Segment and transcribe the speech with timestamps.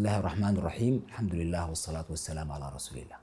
[0.00, 3.16] بسم الله الرحمن الرحيم الحمد لله والصلاة والسلام على رسول الله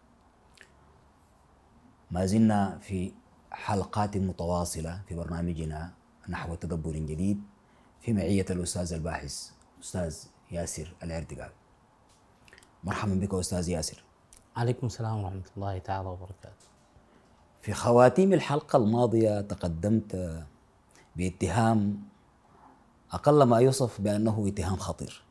[2.11, 3.11] ما زلنا في
[3.51, 5.93] حلقات متواصلة في برنامجنا
[6.29, 7.41] نحو تدبر جديد
[8.01, 9.49] في معية الأستاذ الباحث
[9.81, 10.17] أستاذ
[10.51, 11.49] ياسر الارتقال
[12.83, 14.03] مرحبا بك أستاذ ياسر
[14.55, 16.67] عليكم السلام ورحمة الله تعالى وبركاته
[17.61, 20.43] في خواتيم الحلقة الماضية تقدمت
[21.15, 22.03] باتهام
[23.11, 25.26] أقل ما يوصف بأنه اتهام خطير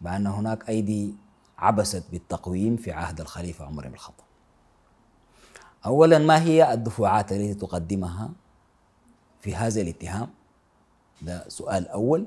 [0.00, 1.14] بأن هناك أيدي
[1.58, 4.26] عبست بالتقويم في عهد الخليفة عمر بن الخطاب.
[5.86, 8.30] أولا ما هي الدفوعات التي تقدمها
[9.40, 10.28] في هذا الاتهام؟
[11.22, 12.26] ده سؤال أول.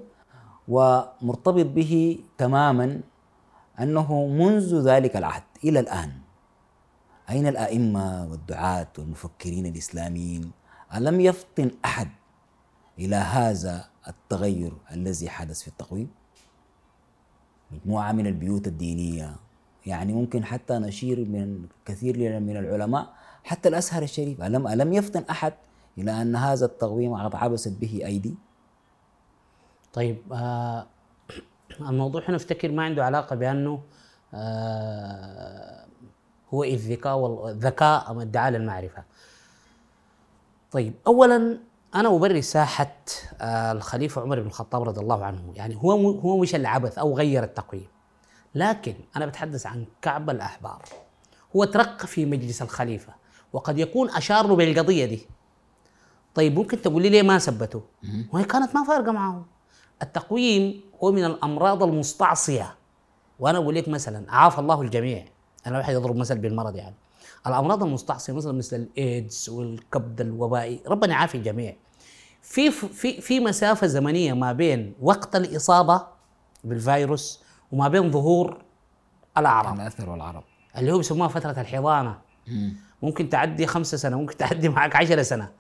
[0.68, 3.02] ومرتبط به تماما
[3.80, 6.14] أنه منذ ذلك العهد إلى الآن
[7.30, 10.52] أين الأئمة والدعاة والمفكرين الإسلاميين؟
[10.96, 12.10] ألم يفطن أحد
[13.00, 16.12] إلى هذا التغير الذي حدث في التقويم؟
[17.74, 19.36] مجموعة من البيوت الدينية.
[19.86, 24.42] يعني ممكن حتى نشير من كثير من العلماء حتى الأزهر الشريف.
[24.42, 25.54] ألم ألم يفطن أحد
[25.98, 28.36] إلى أن هذا التقويم قد عبست به أيدي؟
[29.94, 30.88] طيب آه
[31.80, 33.82] الموضوع هنا أفتكر ما عنده علاقة بأنه
[34.34, 35.86] آه
[36.54, 39.04] هو الذكاء والذكاء أم ادعاء للمعرفة.
[40.72, 41.58] طيب أولا
[41.96, 42.96] أنا أبرر ساحة
[43.42, 45.54] آه الخليفة عمر بن الخطاب رضي الله عنه.
[45.56, 47.88] يعني هو هو مش اللي عبث أو غير التقويم.
[48.56, 50.82] لكن أنا بتحدث عن كعب الأحبار.
[51.56, 53.14] هو ترقى في مجلس الخليفة.
[53.54, 55.28] وقد يكون أشار له بالقضية دي.
[56.36, 57.82] طيب ممكن تقول لي ليه ما ثبته؟
[58.34, 59.46] وهي كانت ما فارقة معه.
[60.02, 62.76] التقويم هو من الأمراض المستعصية.
[63.40, 65.26] وأنا أقول لك مثلا عاف الله الجميع.
[65.68, 66.96] أنا واحد يضرب مثل بالمرض يعني.
[67.48, 70.82] الأمراض المستعصية مثلا مثل الإيدز والكبد الوبائي.
[70.88, 71.76] ربنا يعافي الجميع.
[72.44, 76.08] في في في مسافة زمنية ما بين وقت الإصابة
[76.64, 78.64] بالفيروس وما بين ظهور
[79.38, 79.80] الأعراض.
[79.80, 80.44] الأثر والعرب
[80.78, 82.18] اللي هو بيسموها فترة الحضانة.
[83.02, 85.52] ممكن تعدي خمسة سنة ممكن تعدي معك عشرة سنة.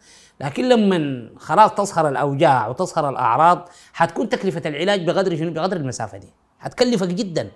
[0.41, 6.33] لكن لما خلاص تظهر الأوجاع وتظهر الأعراض حتكون تكلفة العلاج بقدر شنو؟ بقدر المسافة دي.
[6.59, 7.51] حتكلفك جدا.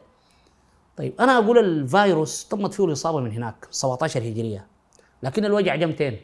[0.98, 4.68] طيب أنا أقول الفيروس تمت فيه الإصابة من هناك 17 هجرية.
[5.24, 6.20] لكن الوجع جمتين.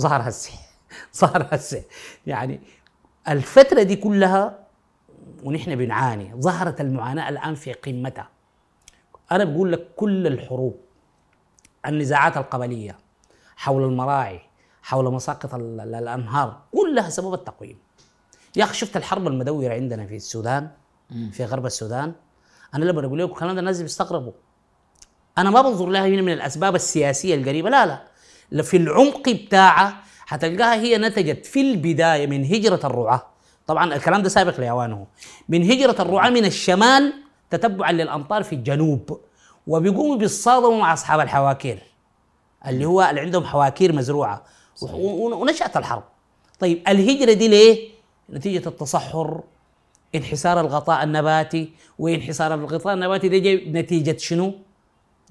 [0.00, 0.50] ظهر هسه
[1.20, 1.82] ظهر هسه.
[2.26, 2.60] يعني
[3.28, 4.58] الفترة دي كلها
[5.44, 6.34] ونحن بنعاني.
[6.40, 8.28] ظهرت المعاناة الآن في قمتها.
[9.32, 10.80] أنا بقول لك كل الحروب
[11.86, 12.98] النزاعات القبلية
[13.56, 14.40] حول المراعي
[14.82, 17.78] حول مساقط الأنهار كلها سبب التقويم.
[18.56, 20.70] يا أخي شفت الحرب المدورة عندنا في السودان؟
[21.32, 22.12] في غرب السودان؟
[22.74, 24.32] أنا لما أقول لكم الكلام ده الناس بيستغربوا.
[25.38, 27.70] أنا ما بنظر لها هنا من الأسباب السياسية القريبة.
[27.70, 27.86] لا
[28.50, 28.62] لا.
[28.62, 33.22] في العمق بتاعها حتلقاها هي نتجت في البداية من هجرة الرعاة
[33.66, 35.06] طبعا الكلام ده سابق لأوانه
[35.48, 37.12] من هجرة الرعاة من الشمال
[37.50, 39.20] تتبعا للأمطار في الجنوب
[39.66, 41.82] وبيقوموا بيصادموا مع أصحاب الحواكير
[42.66, 44.44] اللي هو اللي عندهم حواكير مزروعة
[44.82, 46.02] ونشأت الحرب
[46.60, 47.88] طيب الهجرة دي ليه؟
[48.30, 49.40] نتيجة التصحر
[50.14, 54.54] انحسار الغطاء النباتي وانحسار الغطاء النباتي ده جاي نتيجة شنو؟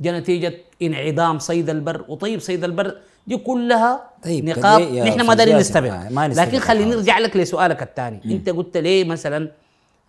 [0.01, 2.97] جاء نتيجة انعدام صيد البر وطيب صيد البر
[3.27, 6.91] دي كلها طيب نقاط نحن ما دارين ما نستبق لكن خليني.
[6.91, 8.21] نرجع لك لسؤالك الثاني.
[8.25, 9.51] انت قلت ليه مثلا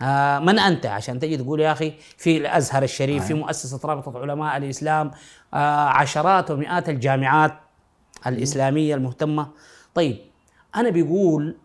[0.02, 4.56] آه من أنت؟ عشان تجي تقول يا أخي في الأزهر الشريف في مؤسسة رابطة علماء
[4.56, 5.10] الإسلام
[5.54, 5.56] آه
[5.88, 7.52] عشرات ومئات الجامعات
[8.26, 9.46] الإسلامية المهتمة.
[9.94, 10.16] طيب
[10.76, 11.56] أنا بيقول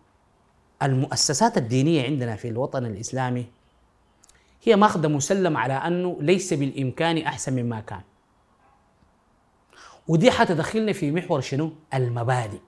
[0.84, 3.46] المؤسسات الدينية عندنا في الوطن الإسلامي
[4.64, 8.02] هي ماخذة مسلم على أنه ليس بالإمكان أحسن مما كان.
[10.08, 12.60] ودي حتدخلنا في محور شنو؟ المبادئ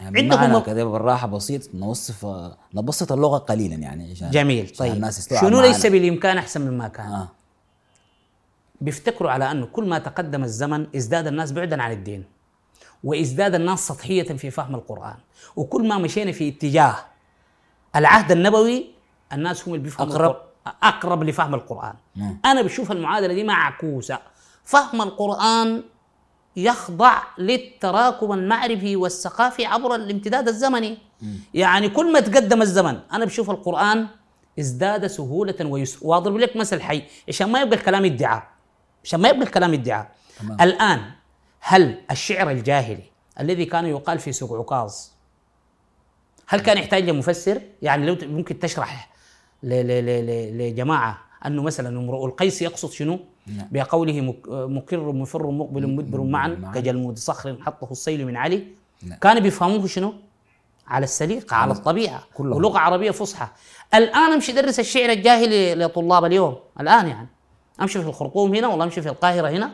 [0.00, 2.26] يعني عندهم كده بالراحة بسيط نوصف
[2.74, 5.60] نبسط اللغة قليلا يعني عشان جميل عشان طيب الناس شنو.
[5.60, 7.28] ليس بالإمكان أحسن مما كان؟ آه.
[8.80, 12.24] بيفتكروا على أنه كل ما تقدم الزمن ازداد الناس بعدا عن الدين
[13.04, 15.16] وازداد الناس سطحية في فهم القرآن
[15.56, 16.96] وكل ما مشينا في اتجاه
[17.96, 18.86] العهد النبوي
[19.32, 20.12] الناس هم اللي بيفهموا.
[20.16, 20.42] القر-
[20.82, 22.38] أقرب لفهم القرآن نعم.
[22.44, 24.18] أنا بشوف المعادلة دي معكوسة
[24.70, 25.82] فهم القرآن
[26.56, 30.98] يخضع للتراكم المعرفي والثقافي عبر الامتداد الزمني.
[31.54, 34.06] يعني كل ما تقدم الزمن أنا بشوف القرآن
[34.60, 38.42] ازداد سهولة ويسر واضرب لك مثل حي عشان ما يبقى الكلام ادعاء
[39.04, 40.10] عشان ما يبقى الكلام ادعاء
[40.60, 41.00] الآن
[41.60, 43.02] هل الشعر الجاهلي
[43.40, 44.94] الذي كان يقال في سوق عكاظ
[46.46, 49.10] هل كان يحتاج لمفسر؟ يعني لو ممكن تشرح
[49.62, 53.18] ل- ل- ل- ل- لجماعة أنه مثلا امرؤ القيس يقصد شنو؟
[53.56, 53.68] نعم.
[53.72, 56.72] بقوله مقر مفر مقبل مدبر معا.
[56.74, 58.64] كجلمود صخر حطه السيل من علي
[59.02, 59.18] نعم.
[59.18, 60.14] كانوا بيفهموه شنو؟
[60.86, 62.56] على السليقه على الطبيعة كلهم.
[62.56, 63.48] ولغة عربية فصحى
[63.94, 67.28] الآن أمشي أدرس الشعر الجاهلي لطلاب اليوم الآن يعني
[67.80, 69.70] أمشي في الخرطوم هنا ولا أمشي في القاهرة هنا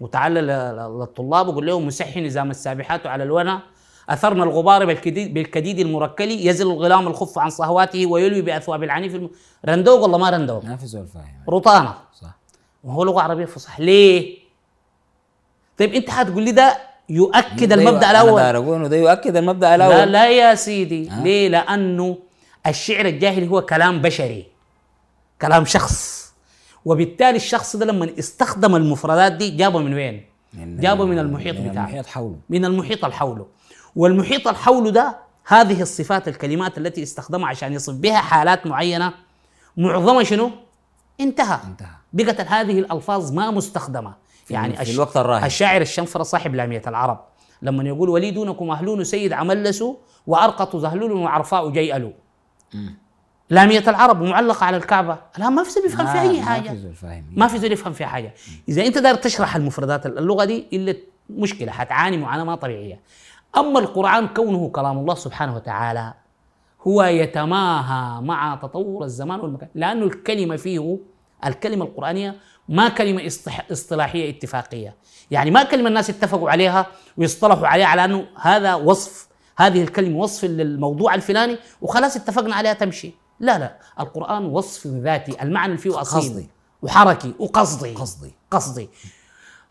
[0.00, 3.58] وتعال للطلاب وقول لهم مسحي نظام السابحات على الونى
[4.08, 9.30] أثرنا الغبار بالكديد, المركلي يزل الغلام الخف عن صهواته ويلوي بأثواب العنيف الم...
[9.66, 12.38] رندوق ولا ما رندوق؟ ما في زول فاهم رطانه صح
[12.84, 14.38] وهو لغة عربية فصحى ليه؟
[15.78, 16.78] طيب انت حتقول لي ده
[17.08, 18.40] يؤكد المبدأ الأول.
[18.40, 19.94] أنا إنه ده يؤكد المبدأ الأول.
[19.94, 21.10] لا لا يا سيدي.
[21.10, 21.22] آه.
[21.22, 22.18] ليه؟ لأنه
[22.66, 24.46] الشعر الجاهلي هو كلام بشري
[25.42, 26.24] كلام شخص.
[26.84, 31.68] وبالتالي الشخص ده لما استخدم المفردات دي جابه من وين؟ من- جابه من المحيط من
[31.68, 31.84] بتاعه.
[31.84, 32.36] المحيط حوله.
[32.50, 33.46] من المحيط اللي حوله
[33.96, 35.16] والمحيط اللي حوله ده
[35.46, 39.12] هذه الصفات الكلمات التي استخدمها عشان يصف بها حالات معينة
[39.76, 40.50] معظمها شنو؟
[41.20, 41.58] انتهى.
[41.66, 41.88] انتهى.
[42.12, 44.14] بقت هذه الألفاظ ما مستخدمة.
[44.50, 45.44] يعني في الش- الوقت الراهن.
[45.44, 47.24] الشاعر الشنفرة صاحب لامية العرب
[47.62, 49.94] لما يقول ولي دونكم أهلون سيد عملسوا
[50.26, 52.12] وأرقط زهلول وعرفاء جيئلوا
[53.50, 55.18] لامية العرب معلقة على الكعبة.
[55.38, 56.68] الآن ما في زول يفهم فيها أي ما حاجة.
[56.68, 57.24] في زول فاهم.
[57.36, 58.34] ما في زول يفهم فيها حاجة.
[58.68, 60.94] إذا أنت داير تشرح المفردات اللغة دي إلا
[61.30, 63.00] مشكلة حتعاني معاناة ما طبيعية.
[63.56, 66.14] أما القرآن كونه كلام الله سبحانه وتعالى
[66.88, 69.68] هو يتماهى مع تطور الزمان والمكان.
[69.74, 70.98] لأنه الكلمة فيه
[71.46, 72.36] الكلمة القرآنية
[72.68, 73.26] ما كلمة
[73.72, 74.94] اصطلاحية اتفاقية.
[75.30, 76.86] يعني ما كلمة الناس اتفقوا عليها
[77.16, 83.12] ويصطلحوا عليها على أنه هذا وصف هذه الكلمة وصف للموضوع الفلاني وخلاص اتفقنا عليها تمشي.
[83.40, 83.78] لا لا.
[84.00, 85.42] القرآن وصف ذاتي.
[85.42, 86.20] المعنى فيه أصيل.
[86.20, 86.48] قصدي.
[86.82, 87.34] وحركي.
[87.38, 87.94] وقصدي.
[87.94, 88.32] قصدي.
[88.50, 88.88] قصدي.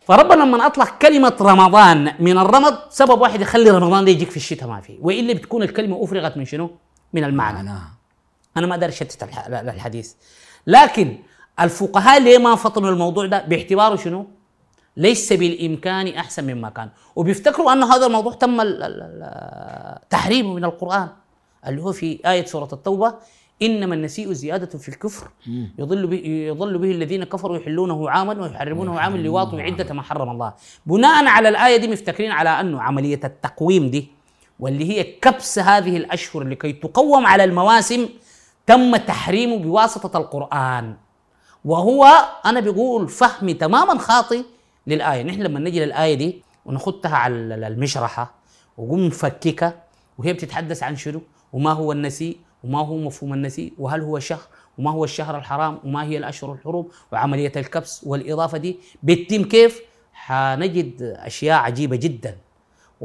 [0.06, 4.68] فربنا لما أطلق كلمة رمضان من الرمض سبب واحد يخلي رمضان ده يجيك في الشتاء
[4.68, 6.70] ما في وإلا بتكون الكلمة أفرغت من شنو؟
[7.14, 7.56] من المعنى.
[7.56, 7.90] معناها
[8.56, 10.12] أنا ما أقدر اشتت الح- الحديث.
[10.66, 11.18] لكن
[11.60, 14.26] الفقهاء ليه ما فطنوا الموضوع ده؟ باعتباره شنو؟
[14.96, 16.88] ليس بالإمكان أحسن مما كان.
[17.16, 18.62] وبيفتكروا أن هذا الموضوع تم
[20.10, 21.08] تحريمه من القرآن.
[21.66, 23.14] اللي هو في آية سورة التوبة
[23.62, 25.28] إنما النسيء زيادة في الكفر.
[25.78, 30.54] يضل به يضل به الذين كفروا يحلونه عاما ويحرمونه عاما ليواطوا عدة ما حرم الله.
[30.86, 34.08] بناء على الآية دي مفتكرين على أنه عملية التقويم دي.
[34.60, 38.08] واللي هي كبس هذه الأشهر لكي تقوم على المواسم
[38.66, 40.96] تم تحريمه بواسطة القرآن.
[41.64, 42.04] وهو
[42.46, 44.42] أنا بقول فهمي تماما خاطئ
[44.86, 45.22] للآية.
[45.22, 48.34] نحن لما نجي للآية دي ونخدها على ال- المشرحة
[48.78, 49.82] وقوم نفككها
[50.18, 51.20] وهي بتتحدث عن شنو؟
[51.52, 54.40] وما هو النسيء وما هو مفهوم النسيء وهل هو شهر
[54.78, 58.76] وما هو الشهر الحرام وما هي الأشهر الحرم وعملية الكبس والإضافة دي.
[59.02, 59.80] بتتم كيف؟
[60.12, 62.36] حنجد أشياء عجيبة جدا.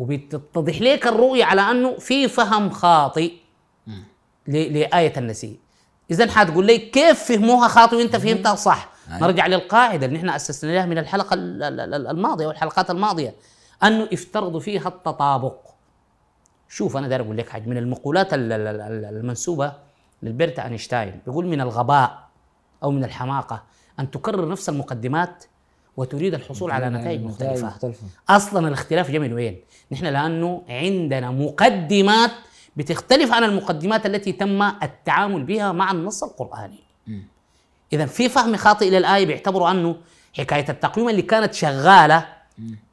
[0.03, 3.33] وبتتضح لك الرؤية على أنه في فهم خاطئ
[4.47, 5.59] لآية النسيء.
[6.11, 8.89] إذا حتقول لي كيف فهموها خاطئ وأنت فهمتها صح.
[9.09, 13.35] نرجع للقاعدة اللي نحن أسسنا لها من الحلقة ال- ال- ال- الماضية والحلقات الماضية.
[13.83, 15.55] أنه افترضوا فيها التطابق.
[16.69, 17.69] شوف أنا داير أقول لك حاجة.
[17.69, 19.73] من المقولات ال- ال- ال- المنسوبة
[20.23, 21.19] للبرت أينشتاين.
[21.25, 22.27] بيقول من الغباء
[22.83, 23.63] أو من الحماقة
[23.99, 25.43] أن تكرر نفس المقدمات
[25.97, 27.68] وتريد الحصول على نتائج مختلفة.
[27.68, 28.03] مختلفة.
[28.30, 29.59] أصلا الاختلاف جاي من وين؟
[29.91, 32.31] نحن لأنه عندنا مقدمات
[32.75, 36.80] بتختلف عن المقدمات التي تم التعامل بها مع النص القرآني.
[37.94, 39.95] اذا في فهم خاطئ للآية بيعتبروا أنه
[40.33, 42.25] حكاية التقويم اللي كانت شغالة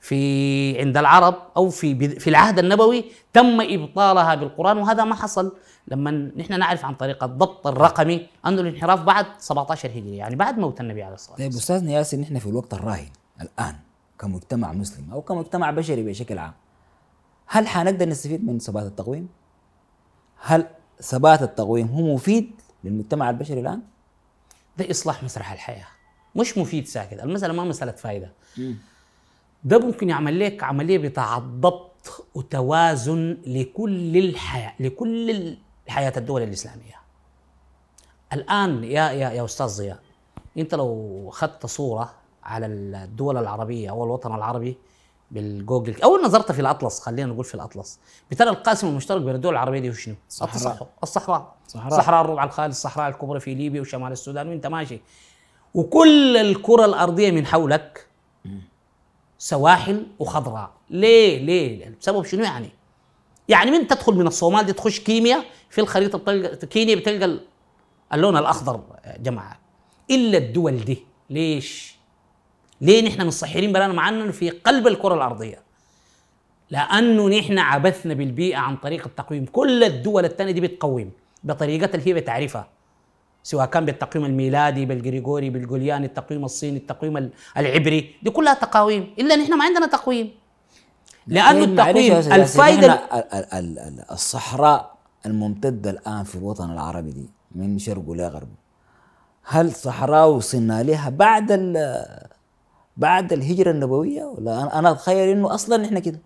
[0.01, 5.57] في عند العرب أو في في العهد النبوي تم إبطالها بالقرآن وهذا ما حصل.
[5.89, 10.81] لما نحن نعرف عن طريق الضبط الرقمي أنه الانحراف بعد 17 هجري يعني بعد موت
[10.81, 11.79] النبي عليه الصلاة طيب والسلام.
[11.79, 13.09] أستاذنا ياسر نحن في الوقت الراهن
[13.41, 13.77] الآن
[14.19, 16.53] كمجتمع مسلم أو كمجتمع بشري بشكل عام
[17.47, 19.29] هل حنقدر نستفيد من ثبات التقويم؟
[20.43, 20.67] هل
[21.03, 22.51] ثبات التقويم هو مفيد
[22.85, 23.83] للمجتمع البشري الآن؟
[24.79, 25.87] ده إصلاح مسرح الحياة
[26.37, 28.33] مش مفيد ساكت المسألة ما مسألة فائده
[29.65, 36.95] ده ممكن يعمل لك عملية بتاع ضبط وتوازن لكل الحياة لكل الحياة الدول الاسلاميه
[38.33, 39.99] الان يا يا يا أستاذ ضياء
[40.59, 42.15] انت لو اخذت صوره
[42.45, 44.77] على الدول العربيه أو الوطن العربي
[45.31, 47.99] بالجوجل أو نظرت في الاطلس خلينا نقول في الاطلس
[48.31, 50.55] بترى القاسم المشترك بين الدول العربيه دي وشنو؟ صحراء.
[50.55, 51.91] التصحر الصحراء صحراء.
[52.01, 55.01] صحراء الربع الخالي الصحراء الكبرى في ليبيا وشمال السودان وانت ماشي
[55.75, 58.07] وكل الكره الارضيه من حولك
[59.39, 62.69] سواحل وخضراء ليه ليه بسبب شنو يعني
[63.49, 67.39] يعني من تدخل من الصومال دي تخش كينيا في الخريطة بتلقى كينيا بتلقى
[68.13, 68.81] اللون الأخضر
[69.19, 69.59] جماعة.
[70.11, 70.99] إلا الدول دي.
[71.31, 71.97] ليش؟
[72.81, 75.63] ليه نحن مصحرين بلانا مع اننا في قلب الكرة الأرضية؟
[76.71, 79.45] لأنه نحن عبثنا بالبيئة عن طريق التقويم.
[79.45, 81.11] كل الدول الثانية دي بتقوم
[81.45, 82.69] بطريقتها اللي هي بتعرفها.
[83.43, 88.15] سواء كان بالتقويم الميلادي بال Gregorian بال Julian التقويم الصيني التقويم ال- العبري.
[88.23, 89.15] دي كلها تقاويم.
[89.19, 90.31] إلا نحن ما عندنا تقويم.
[91.27, 93.01] لأنه يا التقويم الفائده
[94.11, 98.67] الصحراء الممتدة الآن في الوطن العربي دي من شرقه لغربه
[99.45, 102.27] هل صحراء وصلنا لها بعد ال-
[102.97, 106.19] بعد الهجرة النبوية؟ ولا أنا- أنا أتخيل إنه أصلا إحنا كده.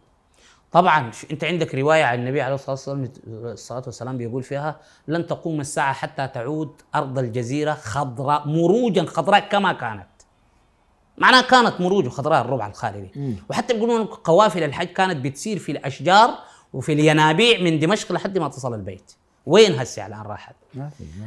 [0.73, 4.77] طبعا أنت عندك رواية عن النبي عليه الصلاة والسلام بيقول فيها
[5.09, 10.07] لن تقوم الساعة حتى تعود أرض الجزيرة خضراء مروجا خضراء كما كانت.
[11.21, 16.31] معناها كانت مروج وخضراء الربع الخالدي وحتى بيقولون قوافل الحج كانت بتسير في الأشجار
[16.73, 19.13] وفي الينابيع من دمشق لحد ما تصل البيت.
[19.47, 20.55] وين هسه الآن راحت؟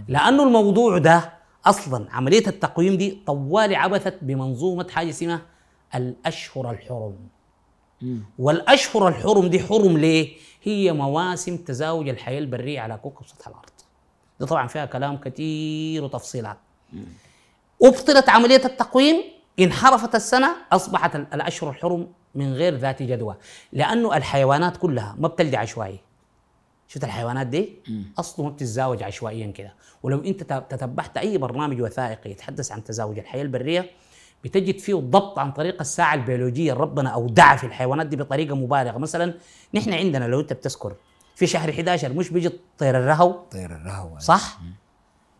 [0.08, 1.34] لأنه الموضوع ده
[1.66, 5.42] أصلا عملية التقويم دي طوالي عبثت بمنظومة حاجة اسمها
[5.96, 7.16] الأشهر الحرم.
[8.40, 13.70] والأشهر الحرم دي حرم ليه؟ هي مواسم تزاوج الحياة البريه على كوكب سطح الأرض.
[14.40, 16.58] ده طبعا فيها كلام كثير وتفصيلات.
[17.84, 19.24] أبطلت عملية التقويم
[19.60, 23.36] انحرفت السنة أصبحت ال- الأشهر الحرم من غير ذات جدوى.
[23.74, 26.00] لأنه الحيوانات كلها ما بتلدي عشوائي.
[26.88, 27.74] شفت الحيوانات دي؟
[28.20, 29.74] أصله ما بتتزاوج عشوائيا كده.
[30.04, 33.90] ولو أنت ت- تتبعت أي برنامج وثائقي يتحدث عن تزاوج الحياة البرية
[34.44, 38.98] بتجد فيه الضبط عن طريق الساعة البيولوجية اللي ربنا اودعها في الحيوانات دي بطريقة مبالغة.
[38.98, 39.34] مثلا
[39.74, 40.96] نحن عندنا لو أنت بتذكر
[41.36, 44.60] في شهر 11 مش بيجي طير الرهو؟ طير الرهوة صح؟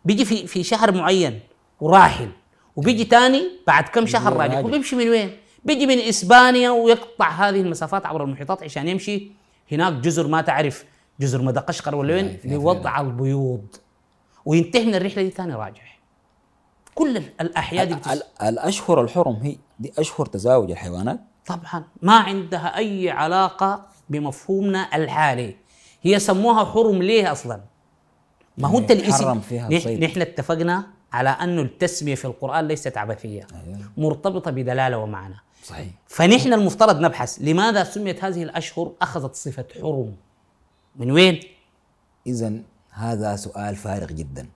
[0.04, 1.40] بيجي في في شهر معين
[1.80, 2.30] وراحل.
[2.76, 4.60] وبيجي تاني بعد كم شهر راجع.
[4.60, 9.30] وبيمشي من وين؟ بيجي من إسبانيا ويقطع هذه المسافات عبر المحيطات عشان يمشي
[9.72, 10.84] هناك جزر ما تعرف
[11.20, 13.66] جزر مدغشقر ولا وين؟ لوضع البيوض.
[14.44, 15.82] وينتهي من الرحلة دي تاني راجع.
[16.94, 18.08] كل ال- الأحياء دي بتس...
[18.08, 21.20] ال- الأشهر الحرم هي دي أشهر تزاوج الحيوانات.
[21.46, 21.84] طبعا.
[22.02, 25.56] ما عندها أي علاقة بمفهومنا الحالي.
[26.02, 27.60] هي سموها حرم ليه أصلا؟
[28.58, 29.24] ما هو أنت يعني الاسم.
[29.24, 29.68] حرم فيها.
[29.96, 33.46] نحن اتفقنا على انه التسمية في القرآن ليست عبثية.
[33.96, 35.34] مرتبطة بدلالة ومعنى.
[35.64, 35.88] صحيح.
[36.06, 40.16] فنحن المفترض نبحث لماذا سميت هذه الأشهر أخذت صفة حرم
[40.96, 41.40] من وين؟
[42.26, 42.52] إذا
[42.90, 44.48] هذا سؤال فارغ جدا.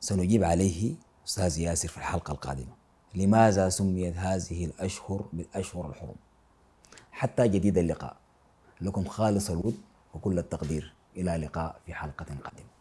[0.00, 0.94] سنجيب عليه
[1.26, 2.74] أستاذ ياسر في الحلقة القادمة.
[3.14, 6.16] لماذا سميت هذه الأشهر بالأشهر الحرم
[7.12, 8.16] حتى جديد اللقاء.
[8.80, 9.76] لكم خالص الود
[10.14, 10.94] وكل التقدير.
[11.16, 12.73] إلى لقاء في حلقة قادمة.